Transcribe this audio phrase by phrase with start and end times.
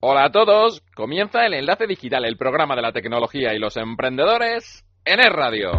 [0.00, 4.84] Hola a todos, comienza el Enlace Digital, el programa de la tecnología y los emprendedores
[5.06, 5.70] en Es Radio.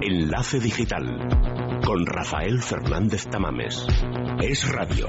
[0.00, 1.28] Enlace Digital
[1.86, 3.86] con Rafael Fernández Tamames.
[4.40, 5.06] Es Radio.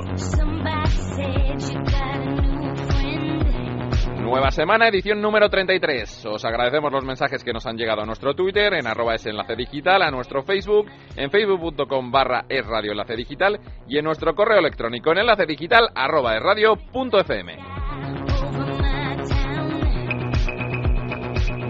[4.23, 6.25] Nueva semana, edición número 33.
[6.27, 9.53] Os agradecemos los mensajes que nos han llegado a nuestro Twitter, en arroba es enlace
[9.57, 14.59] digital, a nuestro Facebook, en facebook.com barra es radio enlace digital y en nuestro correo
[14.59, 17.57] electrónico en enlace digital arroba es radio punto fm.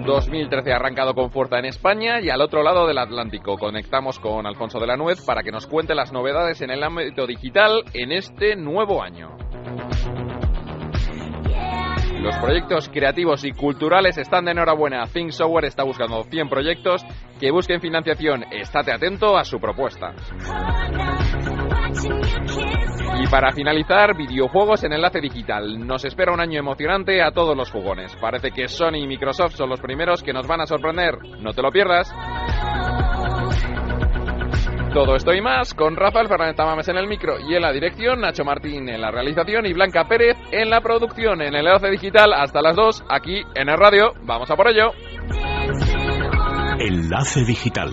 [0.06, 4.46] 2013 ha arrancado con fuerza en España y al otro lado del Atlántico conectamos con
[4.46, 8.12] Alfonso de la Nuez para que nos cuente las novedades en el ámbito digital en
[8.12, 9.36] este nuevo año.
[12.24, 15.04] Los proyectos creativos y culturales están de enhorabuena.
[15.08, 17.06] Think Software está buscando 100 proyectos
[17.38, 18.46] que busquen financiación.
[18.50, 20.14] Estate atento a su propuesta.
[23.20, 25.86] Y para finalizar, videojuegos en enlace digital.
[25.86, 28.16] Nos espera un año emocionante a todos los jugones.
[28.16, 31.18] Parece que Sony y Microsoft son los primeros que nos van a sorprender.
[31.42, 32.10] No te lo pierdas.
[34.94, 38.22] Todo esto y más con Rafael Fernández Tamames en el micro y en la dirección,
[38.22, 42.32] Nacho Martín en la realización y Blanca Pérez en la producción en el enlace digital
[42.32, 44.14] hasta las 2 aquí en el radio.
[44.22, 44.92] Vamos a por ello.
[46.80, 47.90] Enlace Digital.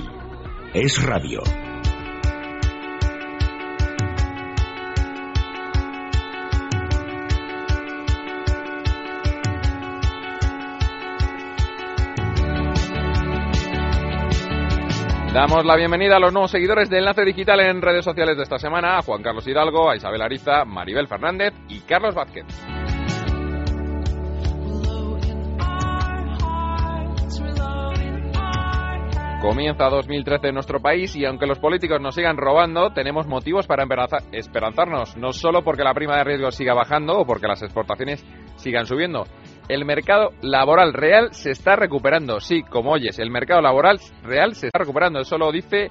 [0.75, 1.70] Es Radio.
[15.33, 18.59] Damos la bienvenida a los nuevos seguidores de Enlace Digital en redes sociales de esta
[18.59, 22.47] semana, a Juan Carlos Hidalgo, a Isabel Ariza, Maribel Fernández y Carlos Vázquez.
[29.41, 33.87] Comienza 2013 en nuestro país y aunque los políticos nos sigan robando, tenemos motivos para
[34.33, 38.23] esperanzarnos, no solo porque la prima de riesgo siga bajando o porque las exportaciones
[38.57, 39.25] sigan subiendo.
[39.69, 42.41] El mercado laboral real se está recuperando.
[42.41, 45.21] Sí, como oyes, el mercado laboral real se está recuperando.
[45.21, 45.91] Eso lo dice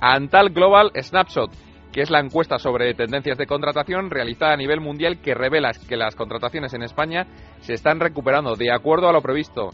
[0.00, 1.50] Antal Global Snapshot,
[1.92, 5.96] que es la encuesta sobre tendencias de contratación realizada a nivel mundial que revela que
[5.96, 7.26] las contrataciones en España
[7.60, 9.70] se están recuperando de acuerdo a lo previsto.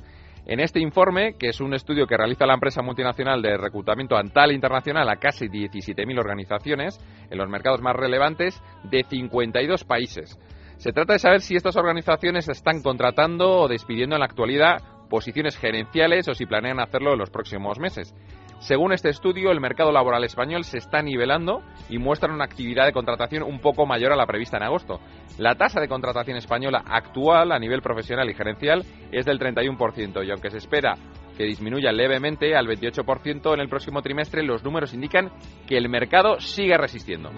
[0.47, 4.53] En este informe, que es un estudio que realiza la empresa multinacional de reclutamiento Antal
[4.53, 10.39] Internacional a casi 17.000 organizaciones en los mercados más relevantes de 52 países.
[10.77, 15.57] Se trata de saber si estas organizaciones están contratando o despidiendo en la actualidad posiciones
[15.57, 18.15] gerenciales o si planean hacerlo en los próximos meses.
[18.59, 22.93] Según este estudio, el mercado laboral español se está nivelando y muestra una actividad de
[22.93, 24.99] contratación un poco mayor a la prevista en agosto.
[25.39, 28.83] La tasa de contratación española actual a nivel profesional y gerencial
[29.13, 30.95] es del 31% y aunque se espera
[31.37, 35.31] que disminuya levemente al 28% en el próximo trimestre, los números indican
[35.67, 37.31] que el mercado sigue resistiendo.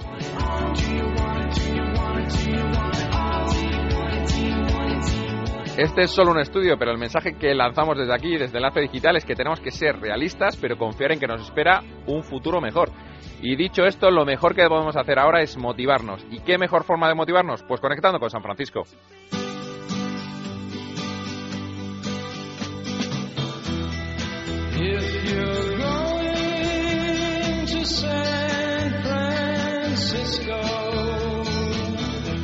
[5.78, 9.16] Este es solo un estudio, pero el mensaje que lanzamos desde aquí, desde Enlace Digital,
[9.16, 12.90] es que tenemos que ser realistas, pero confiar en que nos espera un futuro mejor.
[13.40, 16.26] Y dicho esto, lo mejor que podemos hacer ahora es motivarnos.
[16.32, 17.62] ¿Y qué mejor forma de motivarnos?
[17.62, 18.82] Pues conectando con San Francisco.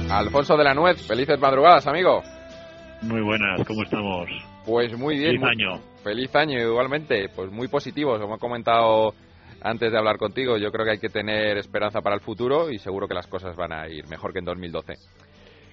[0.09, 2.23] Alfonso de la Nuez, felices madrugadas, amigo.
[3.05, 4.29] Muy buenas, ¿cómo estamos?
[4.65, 5.39] Pues muy bien.
[5.39, 5.79] Feliz año.
[6.03, 9.13] Feliz año igualmente, pues muy positivos, como he comentado
[9.61, 12.79] antes de hablar contigo, yo creo que hay que tener esperanza para el futuro y
[12.79, 14.95] seguro que las cosas van a ir mejor que en 2012.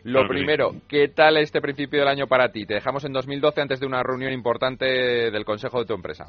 [0.04, 2.66] Lo Claro primero, ¿qué tal este principio del año para ti?
[2.66, 6.26] Te dejamos en 2012 antes de una reunión importante del consejo de tu empresa.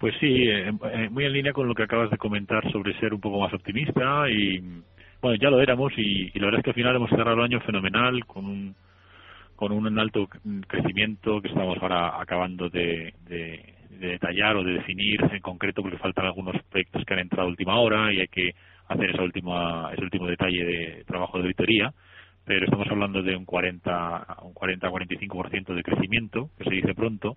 [0.00, 3.14] Pues sí, eh, eh, muy en línea con lo que acabas de comentar sobre ser
[3.14, 4.58] un poco más optimista y
[5.20, 7.44] bueno, ya lo éramos y, y la verdad es que al final hemos cerrado el
[7.44, 8.74] año fenomenal con un
[9.62, 10.28] con un alto
[10.66, 15.98] crecimiento que estamos ahora acabando de, de- de detallar o de definir en concreto porque
[15.98, 18.50] faltan algunos proyectos que han entrado a última hora y hay que
[18.88, 21.94] hacer esa última, ese último detalle de trabajo de auditoría
[22.44, 27.36] pero estamos hablando de un 40 un 40 45% de crecimiento que se dice pronto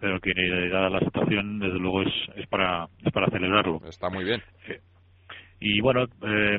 [0.00, 4.10] pero que eh, dada la situación desde luego es, es para es para celebrarlo Está
[4.10, 4.42] muy bien.
[5.60, 6.58] y bueno eh,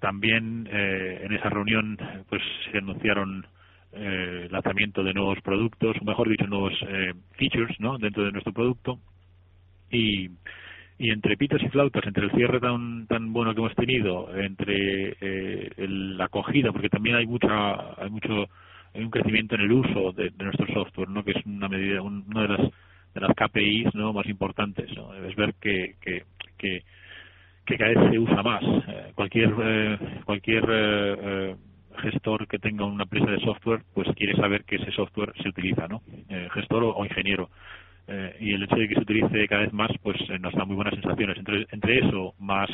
[0.00, 1.96] también eh, en esa reunión
[2.28, 3.46] pues se anunciaron
[3.92, 8.52] eh, lanzamiento de nuevos productos o mejor dicho nuevos eh, features no dentro de nuestro
[8.52, 8.98] producto
[9.90, 10.30] y
[10.98, 15.16] y entre pitos y flautas, entre el cierre tan tan bueno que hemos tenido, entre
[15.20, 18.46] eh, el- la acogida, porque también hay mucha hay mucho
[18.94, 21.24] hay un crecimiento en el uso de, de nuestro software, ¿no?
[21.24, 22.60] Que es una medida un- una de las
[23.14, 24.12] de las KPIs, ¿no?
[24.12, 24.90] Más importantes.
[25.28, 26.24] Es ver que que,
[26.58, 26.82] que
[27.66, 28.62] que cada vez se usa más.
[29.14, 29.50] cualquier
[30.24, 31.56] cualquier
[31.98, 35.88] gestor que tenga una empresa de software, pues quiere saber que ese software se utiliza,
[35.88, 36.02] ¿no?
[36.54, 37.50] gestor o, ingeniero.
[38.40, 40.94] y el hecho de que se utilice cada vez más, pues nos da muy buenas
[40.94, 41.38] sensaciones.
[41.38, 42.70] Entre, entre eso, más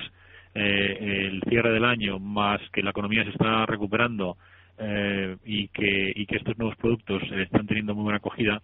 [0.55, 4.37] el cierre del año, más que la economía se está recuperando,
[4.81, 8.62] eh, y, que, y que estos nuevos productos eh, están teniendo muy buena acogida,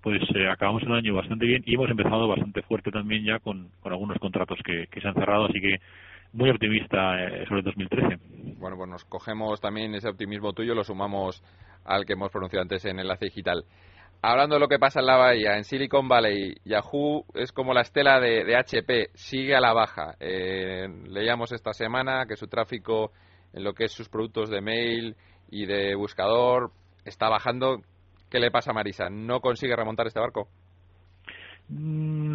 [0.00, 3.70] pues eh, acabamos el año bastante bien y hemos empezado bastante fuerte también ya con,
[3.80, 5.80] con algunos contratos que, que se han cerrado, así que
[6.36, 7.16] muy optimista
[7.48, 8.56] sobre el 2013.
[8.58, 11.42] Bueno, pues nos cogemos también ese optimismo tuyo, lo sumamos
[11.84, 13.64] al que hemos pronunciado antes en Enlace Digital.
[14.22, 17.82] Hablando de lo que pasa en la bahía, en Silicon Valley, Yahoo es como la
[17.82, 20.14] estela de, de HP, sigue a la baja.
[20.20, 23.12] leíamos esta semana que su tráfico
[23.52, 25.16] en lo que es sus productos de mail
[25.50, 26.70] y de buscador
[27.04, 27.82] está bajando.
[28.30, 29.08] ¿Qué le pasa a Marisa?
[29.08, 30.48] ¿No consigue remontar este barco?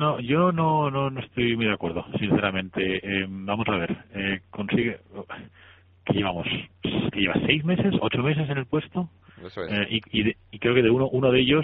[0.02, 2.82] No, yo no, no, no estoy muy de acuerdo, sinceramente.
[3.04, 4.98] Eh, vamos a ver, eh, consigue.
[6.04, 6.48] que llevamos?
[6.82, 9.12] ¿Que lleva seis meses, ocho meses en el puesto?
[9.46, 9.72] Eso es.
[9.72, 11.64] Eh, y, y, creo que de uno, uno de ellos,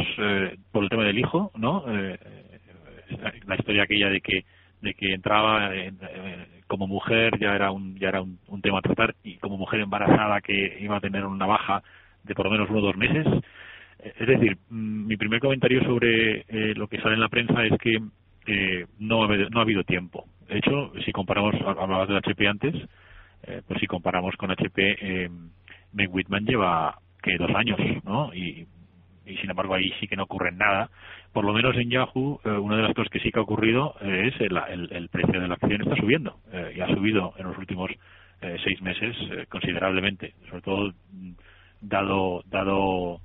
[0.72, 1.84] por el tema del hijo, ¿no?
[1.88, 4.46] la historia aquella de que
[4.82, 5.72] de que entraba
[6.68, 10.42] como mujer ya era un ya era un, tema a tratar y como mujer embarazada
[10.42, 11.82] que iba a tener una baja
[12.24, 13.26] de por lo menos uno o dos meses
[14.00, 17.66] eh, es decir mm, mi primer comentario sobre eh, lo que sale en la prensa
[17.66, 18.00] es que
[18.48, 22.76] eh, no, ha, no ha habido tiempo de hecho si comparamos hablabas de HP antes
[23.68, 25.30] pues si comparamos con HP eh,
[25.94, 28.68] Meg Whitman lleva que dos años no y
[29.38, 30.90] sin embargo ahí sí que no ocurre nada.
[31.34, 33.96] Por lo menos en Yahoo, eh, una de las cosas que sí que ha ocurrido
[34.02, 34.58] eh, es el,
[34.92, 37.92] el, precio de la acción está subiendo eh, y ha subido en los últimos
[38.64, 39.16] seis meses
[39.50, 41.32] considerablemente, sobre todo mm,
[41.82, 43.20] dado dado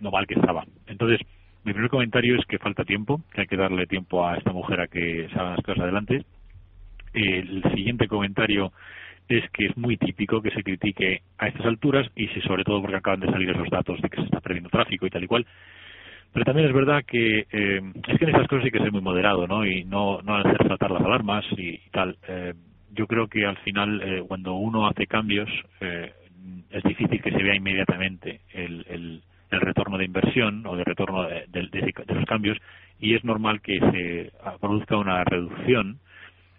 [0.00, 0.66] lo mal que estaba.
[0.86, 1.26] Entonces,
[1.64, 4.80] mi primer comentario es que falta tiempo, que hay que darle tiempo a esta mujer
[4.80, 6.24] a que se las cosas adelante.
[7.12, 8.72] El siguiente comentario
[9.28, 12.80] es que es muy típico que se critique a estas alturas y si sobre todo
[12.80, 15.26] porque acaban de salir esos datos de que se está perdiendo tráfico y tal y
[15.26, 15.46] cual.
[16.32, 19.02] Pero también es verdad que eh, es que en estas cosas hay que ser muy
[19.02, 19.66] moderado, ¿no?
[19.66, 22.16] Y no, no hacer saltar las alarmas y, tal.
[22.26, 22.54] Eh,
[22.92, 25.48] yo creo que al final eh, cuando uno hace cambios
[26.70, 29.22] es difícil que se vea inmediatamente el, el,
[29.52, 32.58] el retorno de inversión o de retorno de, de los cambios
[32.98, 35.98] y es normal que se produzca una reducción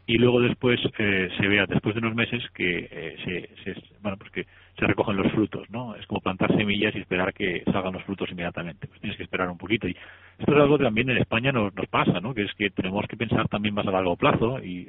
[0.05, 4.31] y luego después eh, se vea después de unos meses que eh, se, bueno pues
[4.31, 4.45] que
[4.77, 8.29] se recogen los frutos no es como plantar semillas y esperar que salgan los frutos
[8.29, 8.87] inmediatamente.
[8.87, 9.95] Pues tienes que esperar un poquito y
[10.37, 13.07] esto es algo que también en España nos, nos pasa no que es que tenemos
[13.07, 14.87] que pensar también más a largo plazo y,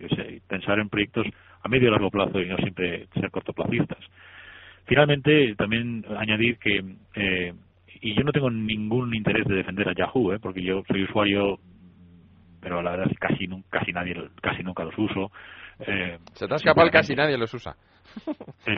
[0.49, 1.27] pensar en proyectos
[1.63, 3.99] a medio y largo plazo y no siempre ser cortoplacistas.
[4.87, 6.85] Finalmente también añadir que
[7.15, 7.55] eh,
[8.05, 10.39] y yo no tengo ningún interés de defender a Yahoo ¿eh?
[10.39, 11.59] porque yo soy usuario
[12.61, 15.31] pero la verdad es que casi, casi, nadie, casi nunca los uso.
[15.81, 17.77] Eh, Se te ha escapado casi nadie los usa.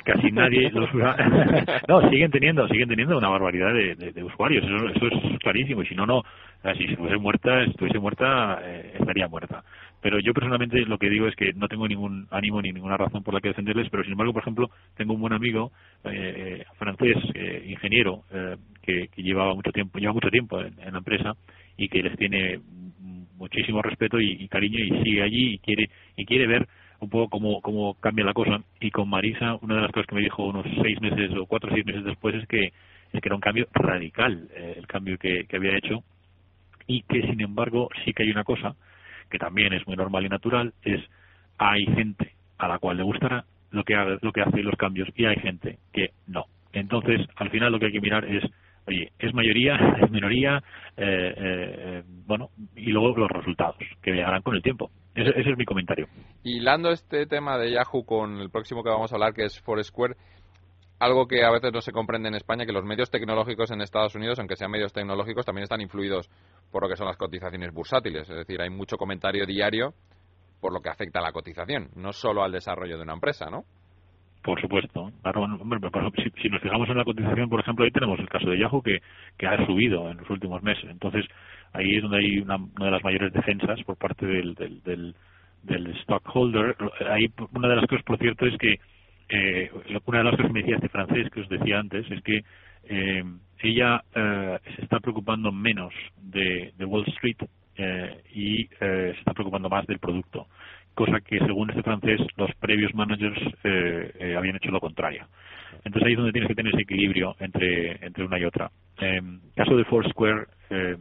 [0.05, 1.17] Casi nadie los usa.
[1.89, 5.83] no, siguen teniendo, siguen teniendo una barbaridad de, usuarios, eso, es clarísimo.
[5.83, 6.23] Y si no, no,
[6.77, 9.63] si estuviese muerta, estuviese muerta, eh, estaría muerta.
[10.01, 13.23] Pero yo personalmente lo que digo es que no tengo ningún ánimo ni ninguna razón
[13.23, 15.73] por la que defenderles, pero sin embargo, por ejemplo, tengo un buen amigo
[16.05, 17.17] eh, francés,
[17.65, 18.23] ingeniero,
[18.83, 21.33] que, que llevaba mucho tiempo, lleva mucho tiempo en la empresa
[21.77, 22.61] y que les tiene
[23.37, 26.67] muchísimo respeto y, cariño y sigue allí y quiere y quiere ver
[27.01, 28.63] un poco cómo, cómo cambia la cosa.
[28.81, 31.71] Y con Marisa una de las cosas que me dijo unos seis meses o cuatro
[31.71, 32.73] o seis meses después es que
[33.13, 36.03] es que era un cambio radical eh, el cambio que, que había hecho.
[36.87, 38.77] Y que sin embargo sí que hay una cosa
[39.31, 41.01] que también es muy normal y natural es
[41.59, 45.25] hay gente a la cual le gustará lo que lo que hace los cambios y
[45.25, 46.47] hay gente que no.
[46.73, 48.45] Entonces al final lo que hay que mirar es
[48.87, 50.63] oye, es mayoría, es minoría,
[50.97, 54.91] eh, eh, bueno, y luego los resultados, que llegarán con el tiempo.
[55.15, 56.09] Ese, es mi comentario.
[56.43, 60.15] Hilando este tema de Yahoo con el próximo que vamos a hablar, que es Foursquare,
[60.99, 64.15] algo que a veces no se comprende en España, que los medios tecnológicos en Estados
[64.15, 66.31] Unidos, aunque sean medios tecnológicos, también están influidos
[66.71, 68.29] por lo que son las cotizaciones bursátiles.
[68.29, 69.95] Es decir, hay mucho comentario diario
[70.61, 73.65] por lo que afecta a la cotización, no solo al desarrollo de una empresa, ¿no?
[74.47, 75.11] Por supuesto.
[76.41, 79.03] si, nos fijamos en la cotización, por ejemplo, ahí tenemos el caso de Yahoo que,
[79.37, 80.85] que ha subido en los últimos meses.
[80.89, 81.27] Entonces,
[81.73, 85.17] ahí es donde hay una, de las mayores defensas por parte del, del,
[85.65, 86.77] del, stockholder.
[87.11, 88.79] Ahí, una de las cosas, por cierto, es que
[89.31, 89.73] eh,
[90.05, 92.45] una de las cosas que me decía este francés que os decía antes es que
[92.85, 93.25] eh,
[93.65, 97.39] ella eh, se está preocupando menos de, de Wall Street
[97.79, 100.47] eh, y eh, se está preocupando más del producto
[100.97, 105.27] cosa que según este francés los previos managers eh, eh, habían hecho lo contrario.
[105.85, 108.71] Entonces ahí es donde tienes que tener ese equilibrio entre, entre una y otra.
[109.01, 109.21] Eh,
[109.55, 110.97] caso de Foursquare, eh,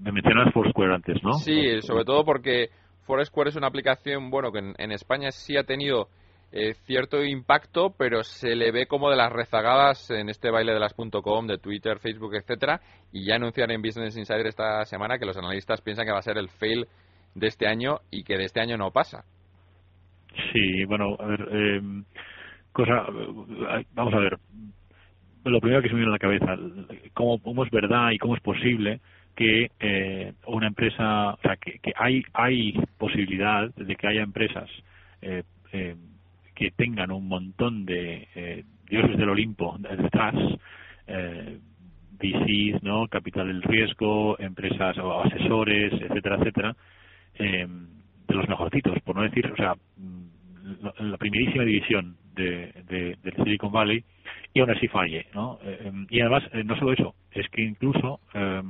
[0.00, 1.34] me mencionabas Foursquare antes, ¿no?
[1.34, 2.70] Sí, sobre todo porque
[3.04, 6.08] Foursquare es una aplicación, bueno, que en, España sí ha tenido
[6.52, 10.80] eh, cierto impacto, pero se le ve como de las rezagadas en este baile de
[10.80, 12.80] las .com, de Twitter, Facebook, etcétera,
[13.12, 16.22] y ya anuncian en Business Insider esta semana que los analistas piensan que va a
[16.22, 16.86] ser el fail
[17.36, 19.24] de este año y que de este año no pasa.
[20.52, 21.80] Sí, bueno, a ver, eh,
[22.72, 23.06] cosa,
[23.94, 24.38] vamos a ver,
[25.44, 26.56] lo primero que se me viene a la cabeza,
[27.14, 29.00] ¿cómo, cómo es verdad y cómo es posible
[29.34, 34.68] que eh, una empresa, o sea, que, hay, hay posibilidad de que haya empresas
[35.20, 35.94] eh, eh,
[36.54, 40.34] que tengan un montón de eh, dioses del Olimpo detrás,
[41.06, 41.58] eh,
[42.18, 43.06] VCs, ¿no?
[43.08, 46.76] Capital del riesgo, empresas o asesores, etcétera, etcétera,
[47.38, 47.66] eh,
[48.28, 49.74] de los mejorcitos, por no decir, o sea,
[50.98, 54.04] la primerísima división de, de, Silicon Valley
[54.52, 55.58] y aún así falle, ¿no?
[55.62, 58.62] Eh, y además, eh, no solo eso, es que incluso eh,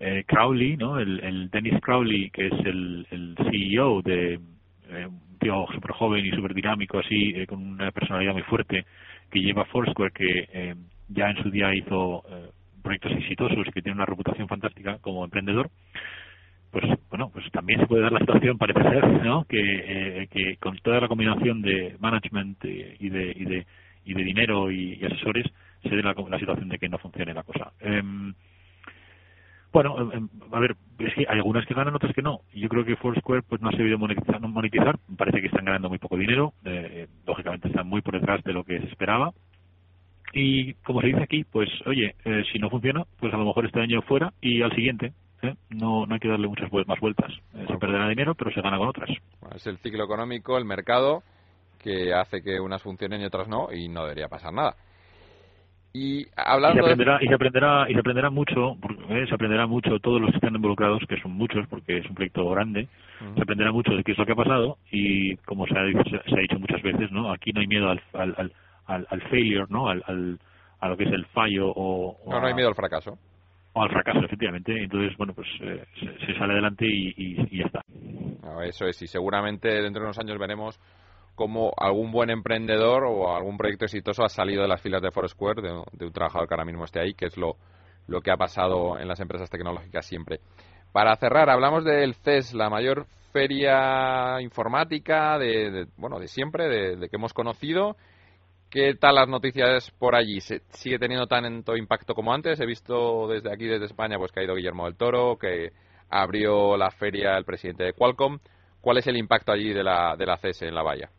[0.00, 0.98] eh, Crowley, ¿no?
[0.98, 6.26] El, el, Dennis Crowley, que es el, el CEO de eh, un tío súper joven
[6.26, 8.84] y súper dinámico, así, eh, con una personalidad muy fuerte,
[9.30, 10.74] que lleva Foursquare, que
[11.08, 12.50] ya en su día hizo eh,
[12.82, 15.70] proyectos exitosos y que tiene una reputación fantástica como emprendedor,
[16.72, 19.44] pues bueno, pues también se puede dar la situación, parece ser, ¿no?
[19.44, 23.66] Que, eh, que con toda la combinación de management y de, y de,
[24.04, 25.46] y de dinero y, asesores,
[25.82, 27.72] se dé la, la, situación de que no funcione la cosa.
[27.80, 28.02] Eh,
[29.72, 32.40] bueno, em, em, a ver, es que hay algunas que ganan, otras que no.
[32.54, 34.98] Yo creo que Foursquare pues no ha sabido monetizar, monetizar.
[35.16, 36.52] Parece que están ganando muy poco dinero.
[36.64, 39.32] Eh, lógicamente están muy por detrás de lo que se esperaba.
[40.34, 43.64] Y como se dice aquí, pues oye, eh, si no funciona, pues a lo mejor
[43.64, 45.12] este año fuera y al siguiente.
[45.42, 45.54] ¿Eh?
[45.70, 47.30] No, no hay que darle muchas más vueltas.
[47.54, 49.10] Eh, se perderá dinero, pero se gana con otras.
[49.40, 51.22] Bueno, es el ciclo económico, el mercado,
[51.82, 54.74] que hace que unas funcionen y otras no, y no debería pasar nada.
[55.94, 57.24] Y hablando y se aprenderá de...
[57.24, 59.26] y se aprenderá y se aprenderá mucho, porque, ¿eh?
[59.26, 62.48] se aprenderá mucho todos los que están involucrados, que son muchos porque es un proyecto
[62.48, 62.88] grande,
[63.20, 63.34] uh -huh.
[63.34, 66.34] se aprenderá mucho de qué es lo que ha pasado y como se ha, se
[66.34, 67.30] ha dicho muchas veces, ¿no?
[67.30, 68.52] Aquí no hay miedo al al
[68.86, 69.88] al, al failure, ¿no?
[69.88, 70.38] Al, al,
[70.80, 73.18] a lo que es el fallo o, o no, no hay miedo al fracaso.
[73.74, 74.82] O al fracaso, efectivamente.
[74.82, 77.82] Entonces, bueno, pues eh, se, sale adelante y, ya está.
[78.64, 80.78] Eso es, y seguramente dentro de unos años veremos
[81.34, 85.62] como algún buen emprendedor o algún proyecto exitoso ha salido de las filas de Foursquare,
[85.62, 87.56] de, un trabajador que ahora mismo esté ahí, que es lo,
[88.06, 90.40] lo que ha pasado en las empresas tecnológicas siempre.
[90.92, 97.16] Para cerrar, hablamos del CES, la mayor feria informática de, bueno de siempre, de, que
[97.16, 97.96] hemos conocido.
[98.72, 100.40] ¿Qué tal las noticias por allí?
[100.40, 102.58] ¿Se ¿Sigue teniendo tanto impacto como antes?
[102.58, 105.72] He visto desde aquí, desde España, pues que ha ido Guillermo del Toro, que
[106.08, 108.38] abrió la feria el presidente de Qualcomm.
[108.80, 111.10] ¿Cuál es el impacto allí de la, de la CES en la valla?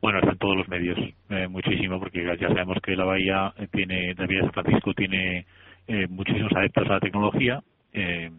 [0.00, 0.98] Bueno, están todos los medios,
[1.28, 5.44] eh, muchísimo, porque ya sabemos que la Bahía tiene, la San Francisco tiene
[5.86, 7.62] eh, muchísimos adeptos a la tecnología.
[7.92, 8.30] Eh,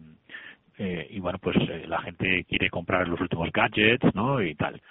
[0.78, 4.42] eh, y bueno, pues eh, la gente quiere comprar los últimos gadgets, ¿no?
[4.42, 4.82] Y tal.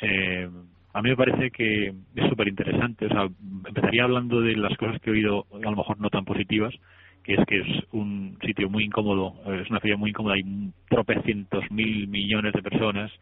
[0.00, 0.50] Eh,
[0.98, 3.06] a mí me parece que es súper interesante.
[3.06, 3.28] O sea,
[3.66, 6.74] empezaría hablando de las cosas que he oído, a lo mejor no tan positivas,
[7.22, 10.42] que es que es un sitio muy incómodo, es una feria muy incómoda, hay
[10.88, 13.12] tropecientos mil millones de personas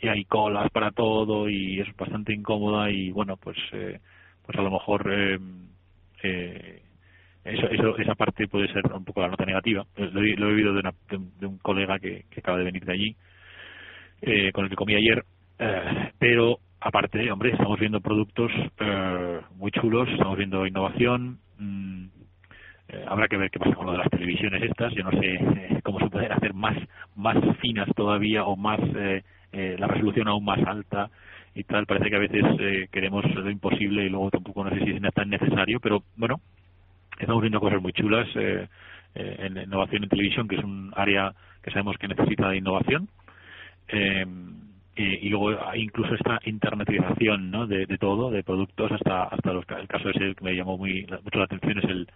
[0.00, 3.98] y hay colas para todo y es bastante incómoda y bueno pues eh,
[4.44, 5.38] pues a lo mejor eh,
[6.22, 6.82] eh,
[7.44, 10.54] eso, eso esa parte puede ser un poco la nota negativa lo, he, lo he
[10.54, 13.16] oído de, una, de, un colega que, que acaba de venir de allí
[14.20, 15.24] eh, con el que comí ayer
[15.58, 22.06] eh, pero aparte hombre estamos viendo productos eh, muy chulos estamos viendo innovación mmm,
[23.08, 25.80] habrá que ver qué pasa con lo de las televisiones estas yo no sé eh,
[25.82, 26.76] cómo se pueden hacer más
[27.16, 31.10] más finas todavía o más eh, la resolución aún más alta
[31.54, 31.86] y tal.
[31.86, 35.30] Parece que a veces queremos lo imposible y luego tampoco no sé si es tan
[35.30, 36.40] necesario, pero bueno,
[37.18, 38.28] estamos viendo cosas muy chulas
[39.14, 43.08] en innovación en televisión, que es un área que sabemos que necesita de innovación.
[43.88, 44.26] Eh,
[44.96, 47.66] y luego incluso esta internacionalización ¿no?
[47.66, 51.06] de, de todo, de productos, hasta hasta los, el caso ese que me llamó muy
[51.22, 52.08] mucho la atención es el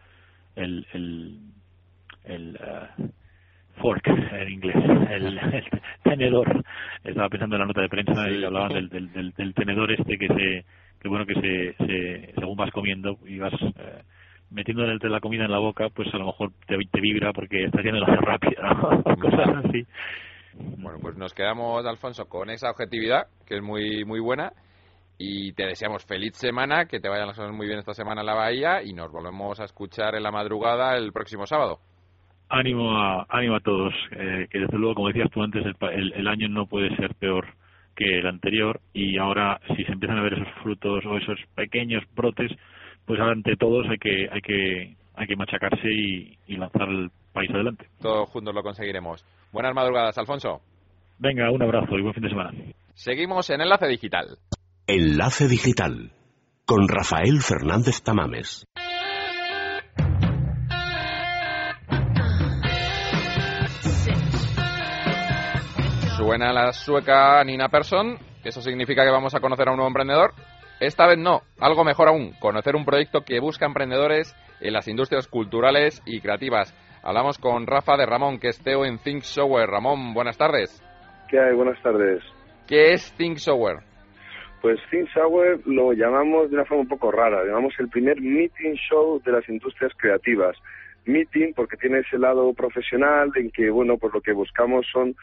[0.56, 1.38] el el,
[2.25, 2.58] el
[2.99, 3.08] uh,
[3.80, 4.76] fork en inglés,
[5.10, 5.64] el, el,
[6.02, 6.64] tenedor.
[7.04, 10.18] Estaba pensando en la nota de prensa y hablaban del, del, del, del tenedor este
[10.18, 10.64] que se,
[11.00, 14.02] que bueno que se, se según vas comiendo y vas eh,
[14.50, 17.82] metiendo la comida en la boca, pues a lo mejor te, te vibra porque estás
[17.84, 19.02] yendo rápido, ¿no?
[19.20, 19.87] cosas así.
[20.54, 24.52] Bueno, pues nos quedamos, Alfonso, con esa objetividad, que es muy muy buena,
[25.19, 28.26] y te deseamos feliz semana, que te vayan las cosas muy bien esta semana en
[28.26, 31.78] la Bahía, y nos volvemos a escuchar en la madrugada el próximo sábado.
[32.49, 36.12] Ánimo a ánimo a todos eh, que desde luego como decías tú antes el, el,
[36.14, 37.47] el, año no puede ser peor
[37.95, 42.02] que el anterior y ahora si se empiezan a ver esos frutos o esos pequeños
[42.16, 42.50] brotes
[43.07, 47.11] pues ahora ante todos hay que hay que hay que machacarse y, y lanzar el
[47.33, 47.87] país adelante.
[48.00, 50.61] Todos juntos lo conseguiremos buenas madrugadas Alfonso
[51.19, 52.50] Venga, un abrazo y buen fin de semana.
[52.95, 54.38] Seguimos en Enlace Digital.
[54.87, 56.12] Enlace Digital
[56.64, 58.64] con Rafael Fernández Tamames.
[66.16, 70.33] Suena la sueca Nina Persson, eso significa que vamos a conocer a un nuevo emprendedor.
[70.80, 75.26] Esta vez no, algo mejor aún, conocer un proyecto que busca emprendedores en las industrias
[75.26, 76.75] culturales y creativas.
[77.02, 79.69] Hablamos con Rafa de Ramón, que es CEO en Think Software.
[79.69, 80.83] Ramón, buenas tardes.
[81.28, 81.54] ¿Qué hay?
[81.54, 82.23] Buenas tardes.
[82.66, 83.78] ¿Qué es Think Software?
[84.61, 88.75] Pues Think Software lo llamamos de una forma un poco rara, llamamos el primer meeting
[88.75, 90.57] show de las industrias creativas
[91.12, 95.14] meeting porque tiene ese lado profesional en que, bueno, pues lo que buscamos son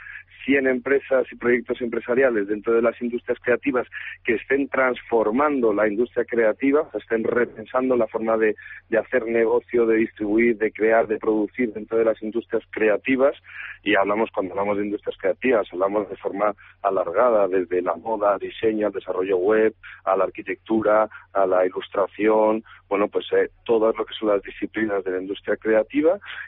[0.48, 3.86] 100 empresas y proyectos empresariales dentro de las industrias creativas
[4.24, 8.56] que estén transformando la industria creativa, estén repensando la forma de,
[8.89, 13.36] de hacer negocio, de distribuir, de crear, de producir dentro de las industrias creativas.
[13.84, 18.88] Y hablamos, cuando hablamos de industrias creativas, hablamos de forma alargada, desde la moda, diseño,
[18.88, 19.75] al desarrollo web,
[20.06, 25.03] a la arquitectura, a la ilustración, bueno, pues eh, todas lo que son las disciplinas
[25.03, 25.76] de la industria creativa.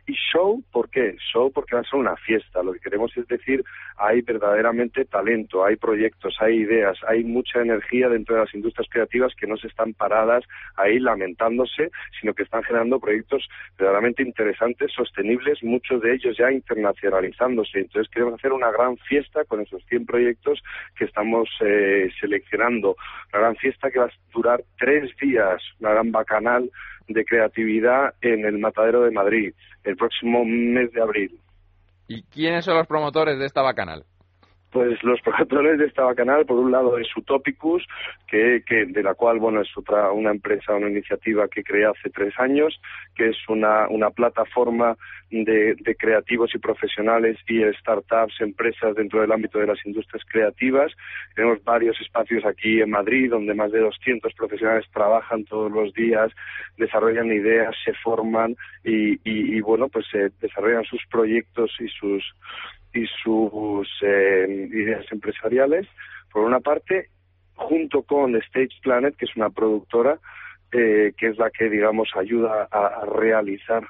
[0.07, 1.15] Y show, ¿por qué?
[1.31, 2.63] Show porque va a ser una fiesta.
[2.63, 3.63] Lo que queremos es decir
[3.97, 9.33] hay verdaderamente talento, hay proyectos, hay ideas, hay mucha energía dentro de las industrias creativas
[9.35, 10.43] que no se están paradas
[10.77, 17.79] ahí lamentándose, sino que están generando proyectos verdaderamente interesantes, sostenibles, muchos de ellos ya internacionalizándose.
[17.79, 20.61] Entonces queremos hacer una gran fiesta con esos 100 proyectos
[20.95, 22.95] que estamos eh, seleccionando.
[23.33, 26.69] Una gran fiesta que va a durar tres días, una gran bacanal
[27.09, 31.39] de creatividad en el Matadero de Madrid el próximo mes de abril.
[32.07, 34.05] ¿Y quiénes son los promotores de esta bacanal?
[34.71, 37.85] Pues los promotores de esta bacanal, por un lado es Utopicus,
[38.27, 42.09] que, que, de la cual bueno es otra una empresa, una iniciativa que creé hace
[42.09, 42.79] tres años,
[43.15, 44.95] que es una, una plataforma
[45.31, 50.91] de, de, creativos y profesionales y startups, empresas dentro del ámbito de las industrias creativas.
[51.35, 56.31] Tenemos varios espacios aquí en Madrid donde más de 200 profesionales trabajan todos los días,
[56.77, 62.23] desarrollan ideas, se forman y, y, y bueno pues eh, desarrollan sus proyectos y sus
[62.93, 65.87] y sus eh, ideas empresariales,
[66.31, 67.09] por una parte,
[67.55, 70.19] junto con Stage Planet, que es una productora
[70.71, 73.83] eh, que es la que, digamos, ayuda a, realizar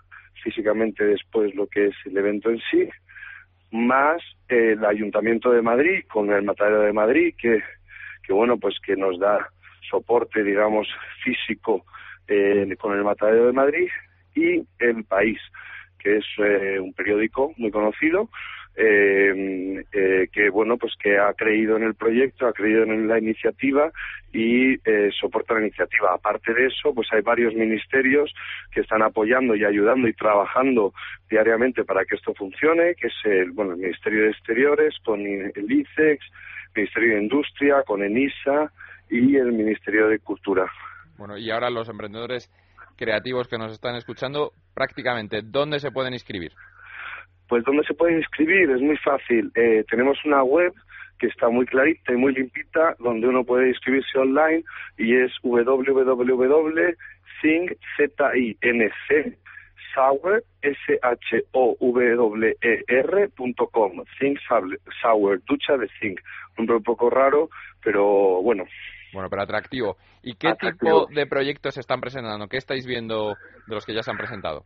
[0.43, 2.89] físicamente después lo que es el evento en sí,
[3.71, 7.61] más el Ayuntamiento de Madrid con el Matadero de Madrid, que,
[8.23, 9.49] que bueno, pues que nos da
[9.89, 10.87] soporte, digamos,
[11.23, 11.85] físico
[12.27, 13.89] eh, con el Matadero de Madrid,
[14.35, 15.39] y El País,
[15.99, 18.29] que es eh, un periódico muy conocido,
[18.75, 23.19] eh, eh, que bueno pues que ha creído en el proyecto, ha creído en la
[23.19, 23.91] iniciativa
[24.31, 26.13] y eh, soporta la iniciativa.
[26.13, 28.33] Aparte de eso, pues hay varios ministerios
[28.71, 30.93] que están apoyando y ayudando y trabajando
[31.29, 35.71] diariamente para que esto funcione, que es el bueno el Ministerio de Exteriores con el
[35.71, 36.25] ICEX,
[36.75, 38.71] Ministerio de Industria con ENISA
[39.09, 40.71] y el Ministerio de Cultura.
[41.17, 42.49] Bueno, y ahora los emprendedores
[42.95, 46.51] creativos que nos están escuchando, prácticamente, ¿dónde se pueden inscribir?
[47.49, 48.69] Pues ¿dónde se pueden inscribir?
[48.69, 49.51] Es muy fácil.
[49.55, 50.71] Eh, tenemos una web
[51.19, 54.63] que está muy clarita y muy limpita, donde uno puede inscribirse online
[54.97, 56.11] y es www.think,
[59.93, 61.43] Sour, S-H-O-W-E-R.com.
[64.19, 64.39] Think
[65.01, 66.19] Sour, ducha de Think.
[66.57, 67.49] Un nombre un poco raro,
[67.83, 68.65] pero bueno,
[69.13, 69.97] bueno, pero atractivo.
[70.23, 71.07] ¿Y qué atractivo.
[71.07, 72.47] tipo de proyectos se están presentando?
[72.47, 73.35] ¿Qué estáis viendo
[73.67, 74.63] de los que ya se han presentado?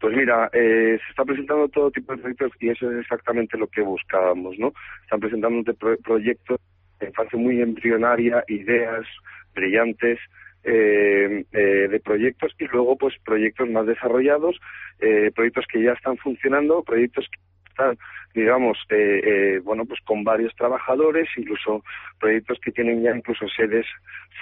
[0.00, 3.68] Pues mira, eh, se está presentando todo tipo de proyectos y eso es exactamente lo
[3.68, 4.72] que buscábamos, ¿no?
[5.02, 6.60] Están presentando pro proyectos
[7.00, 9.06] en fase muy embrionaria, ideas
[9.54, 10.18] brillantes,
[10.64, 14.56] eh, eh, de proyectos y luego pues proyectos más desarrollados,
[14.98, 17.98] eh, proyectos que ya están funcionando, proyectos que están,
[18.34, 21.84] digamos, eh, eh, bueno, pues con varios trabajadores, incluso
[22.18, 23.86] proyectos que tienen ya incluso sedes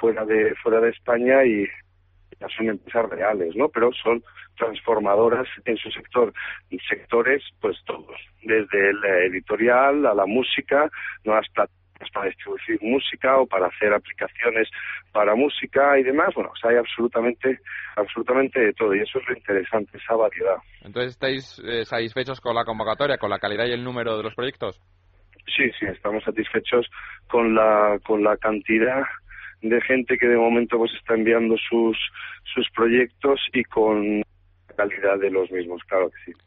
[0.00, 1.66] fuera de fuera de España y
[2.40, 3.68] ya son empresas reales, ¿no?
[3.68, 4.22] Pero son
[4.56, 6.32] transformadoras en su sector
[6.88, 10.90] sectores, pues todos, desde el editorial a la música,
[11.24, 11.46] nuevas
[12.10, 14.68] para distribuir música o para hacer aplicaciones
[15.12, 16.34] para música y demás.
[16.34, 17.58] Bueno, o sea, hay absolutamente,
[17.96, 20.56] absolutamente de todo y eso es lo interesante, esa variedad.
[20.82, 24.34] Entonces, ¿estáis eh, satisfechos con la convocatoria, con la calidad y el número de los
[24.34, 24.80] proyectos?
[25.56, 26.86] Sí, sí, estamos satisfechos
[27.28, 29.02] con la, con la cantidad
[29.60, 31.96] de gente que de momento pues está enviando sus,
[32.52, 36.38] sus proyectos y con la calidad de los mismos, claro que sí.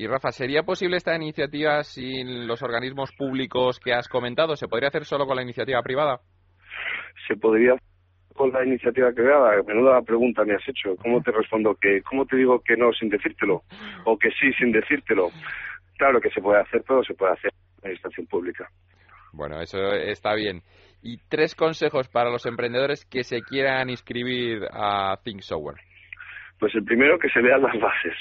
[0.00, 4.56] Y Rafa, ¿sería posible esta iniciativa sin los organismos públicos que has comentado?
[4.56, 6.20] ¿Se podría hacer solo con la iniciativa privada?
[7.28, 7.74] Se podría
[8.34, 9.62] con la iniciativa privada.
[9.62, 10.96] Menuda pregunta me has hecho.
[10.96, 13.60] ¿Cómo te respondo que, cómo te digo que no sin decírtelo?
[14.06, 15.28] O que sí sin decírtelo.
[15.98, 17.52] Claro que se puede hacer, todo se puede hacer.
[17.82, 18.70] administración pública.
[19.34, 20.62] Bueno, eso está bien.
[21.02, 25.76] Y tres consejos para los emprendedores que se quieran inscribir a Think Software.
[26.58, 28.14] Pues el primero, que se vean las bases.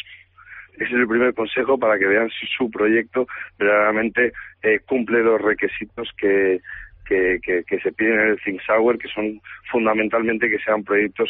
[0.80, 4.32] Ese es el primer consejo para que vean si su proyecto verdaderamente
[4.64, 6.62] eh, cumple los requisitos que,
[7.06, 11.30] que, se piden en el Think Software, que son fundamentalmente que sean proyectos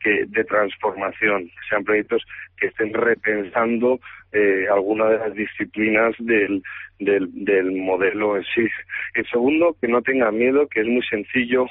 [0.00, 2.24] que de transformación, que sean proyectos
[2.56, 4.00] que estén repensando
[4.32, 6.62] eh, alguna de las disciplinas del,
[6.98, 8.66] del, del modelo en sí.
[9.14, 11.66] El segundo, que no tengan miedo, que es muy sencillo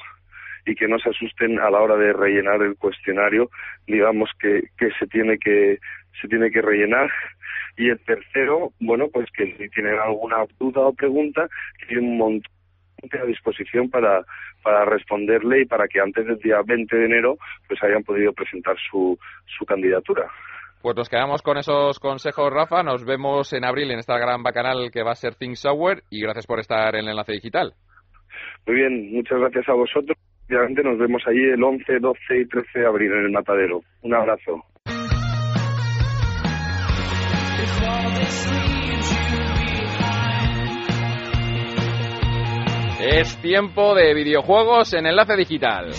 [0.64, 3.50] y que no se asusten a la hora de rellenar el cuestionario,
[3.86, 5.78] digamos que, que se tiene que
[6.20, 7.10] se tiene que rellenar
[7.76, 11.48] y el tercero, bueno, pues que si tienen alguna duda o pregunta,
[11.88, 12.52] hay un montón
[13.20, 14.24] a disposición para,
[14.62, 17.36] para responderle y para que antes del día 20 de enero
[17.68, 20.28] pues hayan podido presentar su, su candidatura.
[20.82, 22.82] Pues nos quedamos con esos consejos, Rafa.
[22.82, 26.22] Nos vemos en abril en esta gran bacanal que va a ser Think Software y
[26.22, 27.74] gracias por estar en el enlace digital.
[28.66, 30.16] Muy bien, muchas gracias a vosotros.
[30.48, 33.82] Obviamente nos vemos allí el 11, 12 y 13 de abril en el Matadero.
[34.02, 34.64] Un abrazo.
[43.00, 45.90] Es tiempo de videojuegos en enlace digital.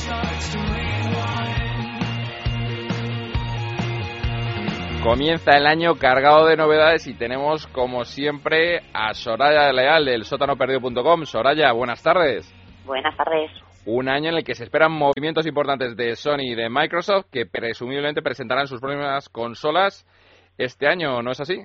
[5.04, 11.26] Comienza el año cargado de novedades y tenemos como siempre a Soraya Leal del sótanoperdido.com.
[11.26, 12.54] Soraya, buenas tardes.
[12.86, 13.50] Buenas tardes.
[13.86, 17.46] Un año en el que se esperan movimientos importantes de Sony y de Microsoft que
[17.46, 20.06] presumiblemente presentarán sus próximas consolas
[20.58, 21.64] este año, ¿no es así?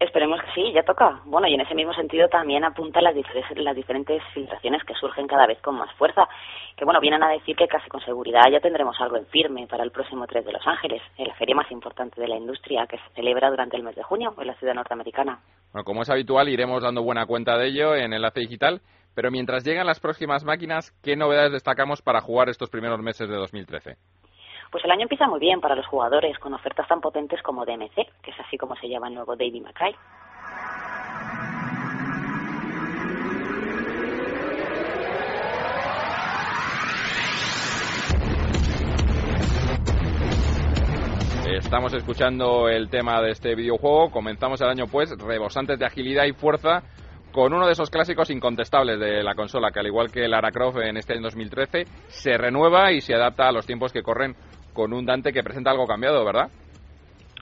[0.00, 1.20] Esperemos que sí, ya toca.
[1.26, 3.14] Bueno, y en ese mismo sentido también apunta las,
[3.54, 6.26] las diferentes filtraciones que surgen cada vez con más fuerza,
[6.74, 9.84] que bueno, vienen a decir que casi con seguridad ya tendremos algo en firme para
[9.84, 12.96] el próximo 3 de Los Ángeles, en la feria más importante de la industria que
[12.96, 15.40] se celebra durante el mes de junio en la ciudad norteamericana.
[15.70, 18.80] Bueno, como es habitual, iremos dando buena cuenta de ello en Enlace Digital,
[19.14, 23.36] pero mientras llegan las próximas máquinas, ¿qué novedades destacamos para jugar estos primeros meses de
[23.36, 23.96] 2013?
[24.70, 27.94] Pues el año empieza muy bien para los jugadores, con ofertas tan potentes como DMC,
[28.22, 29.94] que es así como se llama el nuevo David McCray.
[41.52, 44.12] Estamos escuchando el tema de este videojuego.
[44.12, 46.84] Comenzamos el año, pues, rebosantes de agilidad y fuerza
[47.32, 50.78] con uno de esos clásicos incontestables de la consola, que al igual que Lara Croft
[50.78, 54.34] en este año 2013, se renueva y se adapta a los tiempos que corren
[54.72, 56.50] con un Dante que presenta algo cambiado, ¿verdad?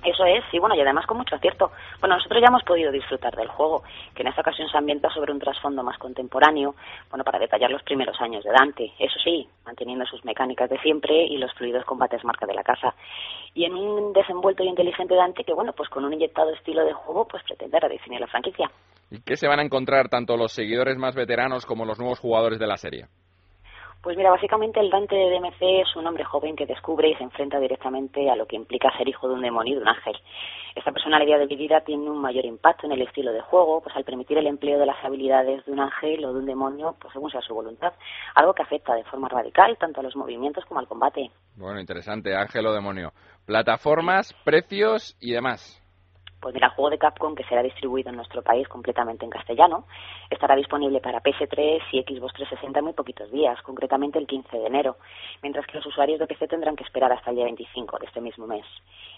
[0.05, 1.73] Eso es, sí, bueno, y además con mucho acierto.
[2.01, 3.83] Bueno, nosotros ya hemos podido disfrutar del juego,
[4.15, 6.75] que en esta ocasión se ambienta sobre un trasfondo más contemporáneo,
[7.11, 11.25] bueno, para detallar los primeros años de Dante, eso sí, manteniendo sus mecánicas de siempre
[11.25, 12.95] y los fluidos combates marca de la casa.
[13.55, 16.93] Y en un desenvuelto y inteligente Dante que, bueno, pues con un inyectado estilo de
[16.93, 18.71] juego, pues pretende redefinir la franquicia.
[19.11, 22.59] ¿Y qué se van a encontrar tanto los seguidores más veteranos como los nuevos jugadores
[22.59, 23.07] de la serie?
[24.03, 27.25] Pues mira, básicamente el Dante de DMC es un hombre joven que descubre y se
[27.25, 30.17] enfrenta directamente a lo que implica ser hijo de un demonio y de un ángel.
[30.77, 34.39] Esta personalidad dividida tiene un mayor impacto en el estilo de juego, pues al permitir
[34.39, 37.41] el empleo de las habilidades de un ángel o de un demonio, pues según sea
[37.41, 37.93] su voluntad,
[38.37, 41.33] algo que afecta de forma radical tanto a los movimientos como al combate.
[41.57, 43.13] Bueno, interesante, ángel o demonio.
[43.47, 45.78] Plataformas, precios y demás.
[46.41, 49.85] Pues el juego de Capcom que será distribuido en nuestro país completamente en castellano
[50.31, 54.67] estará disponible para PS3 y Xbox 360 en muy poquitos días, concretamente el 15 de
[54.67, 54.97] enero,
[55.43, 58.21] mientras que los usuarios de PC tendrán que esperar hasta el día 25 de este
[58.21, 58.65] mismo mes.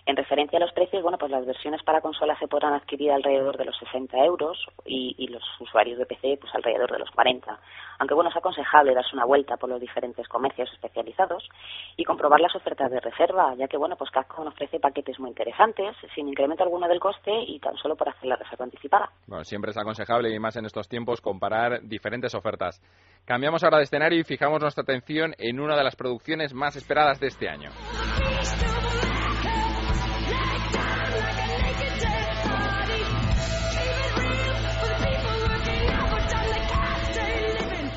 [0.06, 3.58] En referencia a los precios, bueno, pues las versiones para consolas se podrán adquirir alrededor
[3.58, 7.56] de los 60 euros y, los usuarios de PC pues alrededor de los 40.
[7.98, 11.48] Aunque bueno, es aconsejable darse una vuelta por los diferentes comercios especializados
[11.96, 15.94] y comprobar las ofertas de reserva, ya que bueno, pues Capcom ofrece paquetes muy interesantes,
[16.14, 16.98] sin incremento alguno del
[17.46, 19.10] y tan solo por hacer la reserva anticipada.
[19.26, 22.80] Bueno, siempre es aconsejable y más en estos tiempos comparar diferentes ofertas.
[23.24, 27.20] Cambiamos ahora de escenario y fijamos nuestra atención en una de las producciones más esperadas
[27.20, 27.70] de este año.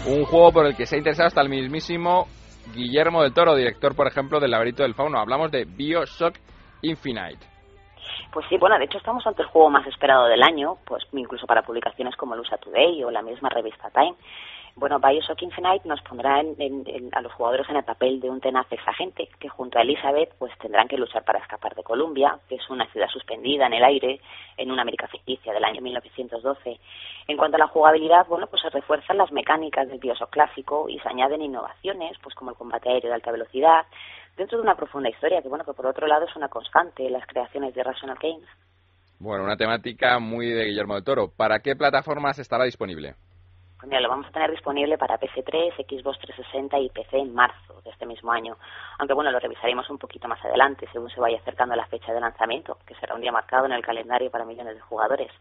[0.05, 2.27] Un juego por el que se ha interesado hasta el mismísimo
[2.73, 5.19] Guillermo del Toro, director, por ejemplo, del Laberinto del Fauno.
[5.19, 6.35] Hablamos de Bioshock
[6.81, 7.52] Infinite.
[8.31, 11.45] Pues sí, bueno, de hecho estamos ante el juego más esperado del año, pues incluso
[11.45, 14.15] para publicaciones como el USA Today o la misma revista Time.
[14.75, 19.29] Bueno, Bioshock Infinite nos pondrá a los jugadores en el papel de un tenaz exagente
[19.39, 22.87] que junto a Elizabeth pues tendrán que luchar para escapar de Columbia, que es una
[22.87, 24.19] ciudad suspendida en el aire
[24.57, 26.79] en una América ficticia del año 1912.
[27.27, 30.97] En cuanto a la jugabilidad, bueno, pues se refuerzan las mecánicas del Bioshock clásico y
[30.97, 33.85] se añaden innovaciones, pues como el combate aéreo de alta velocidad,
[34.37, 37.13] dentro de una profunda historia que, bueno, que por otro lado es una constante en
[37.13, 38.47] las creaciones de Rational Games.
[39.19, 41.29] Bueno, una temática muy de Guillermo del Toro.
[41.29, 43.15] ¿Para qué plataformas estará disponible?
[43.77, 47.81] Pues mira, lo vamos a tener disponible para PC3, Xbox 360 y PC en marzo
[47.83, 48.55] de este mismo año.
[48.97, 52.21] Aunque bueno, lo revisaremos un poquito más adelante, según se vaya acercando la fecha de
[52.21, 55.31] lanzamiento, que será un día marcado en el calendario para millones de jugadores.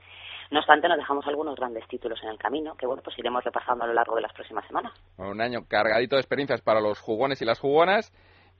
[0.50, 3.84] No obstante, nos dejamos algunos grandes títulos en el camino, que bueno, pues iremos repasando
[3.84, 4.92] a lo largo de las próximas semanas.
[5.18, 8.12] Un año cargadito de experiencias para los jugones y las jugonas.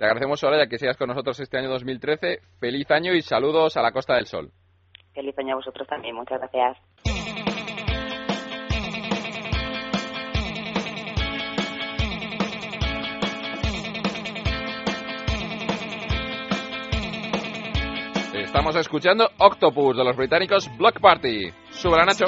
[0.03, 2.41] Te agradecemos, Soraya, que sigas con nosotros este año 2013.
[2.59, 4.51] Feliz año y saludos a la Costa del Sol.
[5.15, 6.17] Feliz año a vosotros también.
[6.17, 6.77] Muchas gracias.
[18.35, 21.53] Estamos escuchando Octopus de los británicos Block Party.
[21.71, 22.25] Súbela, Nacho.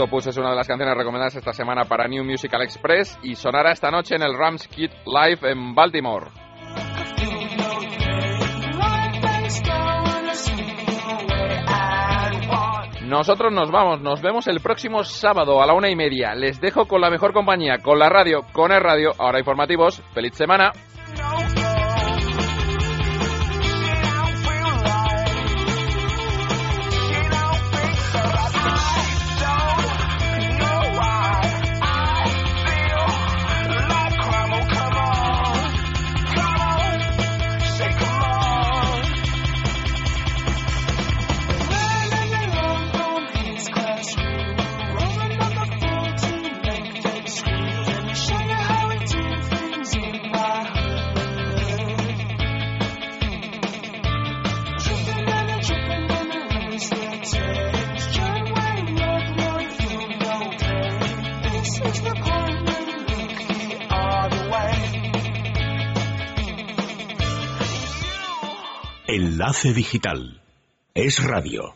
[0.00, 3.70] Octopus es una de las canciones recomendadas esta semana para New Musical Express y sonará
[3.72, 6.28] esta noche en el Rams Kid Live en Baltimore.
[13.02, 16.34] Nosotros nos vamos, nos vemos el próximo sábado a la una y media.
[16.34, 20.00] Les dejo con la mejor compañía, con la radio, con el radio, ahora informativos.
[20.14, 20.72] ¡Feliz semana!
[69.40, 70.42] Enlace Digital.
[70.92, 71.74] Es radio.